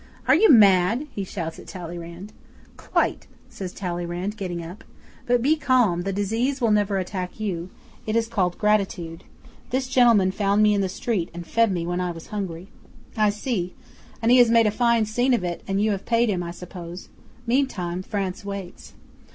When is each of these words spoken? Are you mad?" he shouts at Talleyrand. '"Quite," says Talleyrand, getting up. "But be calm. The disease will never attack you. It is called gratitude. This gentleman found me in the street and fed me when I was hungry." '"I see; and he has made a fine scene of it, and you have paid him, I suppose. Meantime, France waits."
Are 0.27 0.33
you 0.33 0.49
mad?" 0.51 1.05
he 1.13 1.23
shouts 1.23 1.59
at 1.59 1.67
Talleyrand. 1.67 2.33
'"Quite," 2.75 3.27
says 3.51 3.71
Talleyrand, 3.71 4.35
getting 4.35 4.65
up. 4.65 4.83
"But 5.27 5.43
be 5.43 5.55
calm. 5.55 6.01
The 6.01 6.11
disease 6.11 6.59
will 6.59 6.71
never 6.71 6.97
attack 6.97 7.39
you. 7.39 7.69
It 8.07 8.15
is 8.15 8.27
called 8.27 8.57
gratitude. 8.57 9.23
This 9.69 9.87
gentleman 9.87 10.31
found 10.31 10.63
me 10.63 10.73
in 10.73 10.81
the 10.81 10.89
street 10.89 11.29
and 11.35 11.45
fed 11.45 11.71
me 11.71 11.85
when 11.85 12.01
I 12.01 12.09
was 12.09 12.25
hungry." 12.33 12.69
'"I 13.15 13.29
see; 13.29 13.75
and 14.23 14.31
he 14.31 14.39
has 14.39 14.49
made 14.49 14.65
a 14.65 14.71
fine 14.71 15.05
scene 15.05 15.35
of 15.35 15.43
it, 15.43 15.61
and 15.67 15.79
you 15.79 15.91
have 15.91 16.07
paid 16.07 16.29
him, 16.29 16.41
I 16.41 16.49
suppose. 16.49 17.09
Meantime, 17.45 18.01
France 18.01 18.43
waits." 18.43 18.93